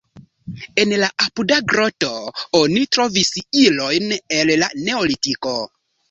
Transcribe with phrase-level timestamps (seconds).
[0.83, 2.07] En la apuda groto
[2.59, 3.29] oni trovis
[3.65, 5.53] ilojn el la neolitiko.